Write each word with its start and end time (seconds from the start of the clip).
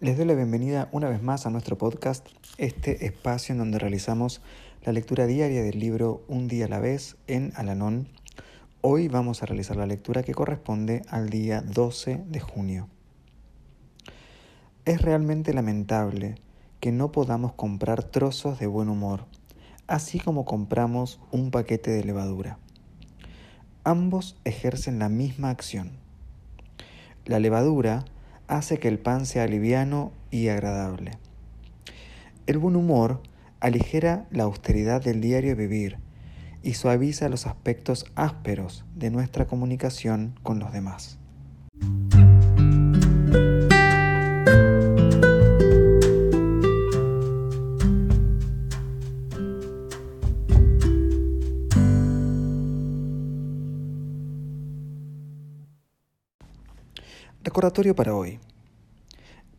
Les 0.00 0.16
doy 0.16 0.26
la 0.26 0.34
bienvenida 0.34 0.88
una 0.92 1.08
vez 1.08 1.20
más 1.24 1.44
a 1.44 1.50
nuestro 1.50 1.76
podcast, 1.76 2.24
este 2.56 3.04
espacio 3.04 3.52
en 3.52 3.58
donde 3.58 3.80
realizamos 3.80 4.40
la 4.84 4.92
lectura 4.92 5.26
diaria 5.26 5.60
del 5.60 5.80
libro 5.80 6.22
Un 6.28 6.46
día 6.46 6.66
a 6.66 6.68
la 6.68 6.78
vez 6.78 7.16
en 7.26 7.52
Alanón 7.56 8.06
Hoy 8.80 9.08
vamos 9.08 9.42
a 9.42 9.46
realizar 9.46 9.76
la 9.76 9.86
lectura 9.86 10.22
que 10.22 10.34
corresponde 10.34 11.02
al 11.08 11.30
día 11.30 11.62
12 11.62 12.22
de 12.28 12.38
junio. 12.38 12.88
Es 14.84 15.02
realmente 15.02 15.52
lamentable 15.52 16.36
que 16.78 16.92
no 16.92 17.10
podamos 17.10 17.54
comprar 17.54 18.04
trozos 18.04 18.60
de 18.60 18.68
buen 18.68 18.88
humor, 18.90 19.24
así 19.88 20.20
como 20.20 20.44
compramos 20.44 21.18
un 21.32 21.50
paquete 21.50 21.90
de 21.90 22.04
levadura. 22.04 22.56
Ambos 23.82 24.36
ejercen 24.44 25.00
la 25.00 25.08
misma 25.08 25.50
acción. 25.50 25.90
La 27.24 27.40
levadura 27.40 28.04
hace 28.48 28.78
que 28.78 28.88
el 28.88 28.98
pan 28.98 29.26
sea 29.26 29.46
liviano 29.46 30.12
y 30.30 30.48
agradable. 30.48 31.12
El 32.46 32.58
buen 32.58 32.76
humor 32.76 33.22
aligera 33.60 34.26
la 34.30 34.44
austeridad 34.44 35.02
del 35.02 35.20
diario 35.20 35.54
vivir 35.54 35.98
y 36.62 36.74
suaviza 36.74 37.28
los 37.28 37.46
aspectos 37.46 38.06
ásperos 38.14 38.84
de 38.94 39.10
nuestra 39.10 39.46
comunicación 39.46 40.34
con 40.42 40.58
los 40.58 40.72
demás. 40.72 41.18
Recordatorio 57.44 57.94
para 57.94 58.16
hoy. 58.16 58.40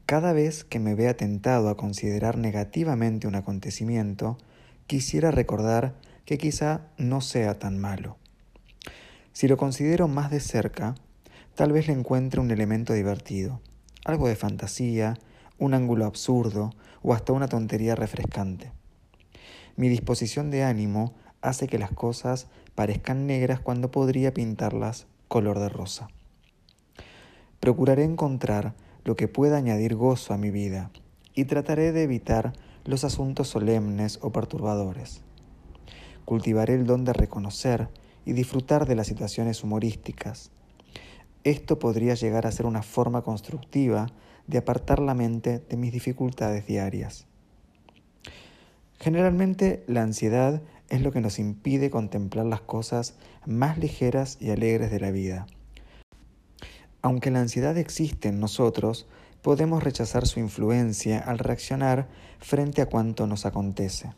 Cada 0.06 0.34
vez 0.34 0.66
que 0.66 0.80
me 0.80 0.96
vea 0.96 1.16
tentado 1.16 1.70
a 1.70 1.78
considerar 1.78 2.38
negativamente 2.38 3.26
un 3.26 3.36
acontecimiento, 3.36 4.38
quisiera 4.86 5.32
recordar 5.32 5.96
que 6.26 6.38
quizá 6.38 6.82
no 6.98 7.22
sea 7.22 7.58
tan 7.58 7.80
malo. 7.80 8.18
Si 9.32 9.48
lo 9.48 9.56
considero 9.56 10.10
más 10.10 10.30
de 10.30 10.42
cerca, 10.42 10.96
tal 11.56 11.72
vez 11.72 11.88
le 11.88 11.94
encuentre 11.94 12.42
un 12.42 12.52
elemento 12.52 12.92
divertido, 12.92 13.62
algo 14.04 14.28
de 14.28 14.36
fantasía, 14.36 15.18
un 15.58 15.74
ángulo 15.74 16.06
absurdo 16.06 16.72
o 17.02 17.14
hasta 17.14 17.32
una 17.32 17.48
tontería 17.48 17.96
refrescante. 17.96 18.74
Mi 19.78 19.88
disposición 19.88 20.52
de 20.52 20.64
ánimo 20.66 21.14
hace 21.42 21.68
que 21.68 21.80
las 21.80 21.92
cosas 21.92 22.48
parezcan 22.76 23.26
negras 23.26 23.62
cuando 23.62 23.90
podría 23.90 24.34
pintarlas 24.34 25.08
color 25.30 25.60
de 25.60 25.70
rosa. 25.70 26.10
Procuraré 27.60 28.04
encontrar 28.04 28.74
lo 29.04 29.16
que 29.16 29.28
pueda 29.28 29.58
añadir 29.58 29.96
gozo 29.96 30.34
a 30.34 30.38
mi 30.38 30.52
vida 30.52 30.92
y 31.34 31.46
trataré 31.46 31.92
de 31.92 32.04
evitar 32.04 32.54
los 32.86 33.04
asuntos 33.04 33.48
solemnes 33.48 34.20
o 34.22 34.32
perturbadores 34.32 35.22
cultivaré 36.30 36.76
el 36.76 36.86
don 36.86 37.06
de 37.06 37.14
reconocer 37.14 37.90
y 38.24 38.34
disfrutar 38.34 38.86
de 38.86 38.94
las 38.94 39.08
situaciones 39.08 39.64
humorísticas. 39.64 40.52
Esto 41.44 41.80
podría 41.80 42.14
llegar 42.14 42.46
a 42.46 42.52
ser 42.52 42.68
una 42.68 42.84
forma 42.84 43.24
constructiva 43.24 44.06
de 44.46 44.60
apartar 44.60 45.00
la 45.00 45.16
mente 45.16 45.58
de 45.58 45.76
mis 45.76 45.92
dificultades 45.92 46.68
diarias. 46.68 47.26
Generalmente 49.00 49.84
la 49.88 50.04
ansiedad 50.04 50.62
es 50.90 51.02
lo 51.02 51.12
que 51.12 51.20
nos 51.20 51.40
impide 51.40 51.90
contemplar 51.90 52.46
las 52.46 52.62
cosas 52.62 53.16
más 53.48 53.80
ligeras 53.80 54.38
y 54.40 54.52
alegres 54.52 54.92
de 54.92 55.00
la 55.00 55.10
vida. 55.10 55.48
Aunque 57.02 57.32
la 57.32 57.40
ansiedad 57.40 57.78
existe 57.78 58.28
en 58.28 58.42
nosotros, 58.42 59.08
podemos 59.42 59.82
rechazar 59.84 60.28
su 60.28 60.42
influencia 60.42 61.20
al 61.20 61.40
reaccionar 61.40 62.10
frente 62.40 62.82
a 62.82 62.88
cuanto 62.88 63.26
nos 63.26 63.46
acontece. 63.46 64.12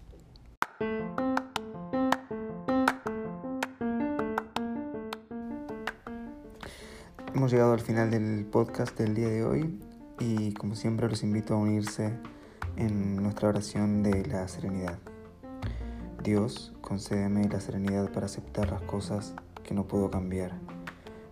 Hemos 7.35 7.51
llegado 7.51 7.73
al 7.73 7.81
final 7.81 8.09
del 8.09 8.45
podcast 8.45 8.97
del 8.97 9.13
día 9.13 9.29
de 9.29 9.43
hoy 9.43 9.79
y 10.19 10.53
como 10.53 10.75
siempre 10.75 11.07
los 11.07 11.21
invito 11.21 11.53
a 11.53 11.57
unirse 11.57 12.13
en 12.77 13.15
nuestra 13.15 13.49
oración 13.49 14.01
de 14.01 14.25
la 14.25 14.47
serenidad. 14.47 14.97
Dios, 16.23 16.73
concédeme 16.81 17.47
la 17.47 17.59
serenidad 17.59 18.11
para 18.11 18.25
aceptar 18.25 18.71
las 18.71 18.81
cosas 18.81 19.35
que 19.63 19.73
no 19.73 19.87
puedo 19.87 20.09
cambiar, 20.11 20.51